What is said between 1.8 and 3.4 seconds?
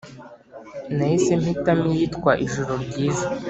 iyitwa “Ijoro Ryiza”.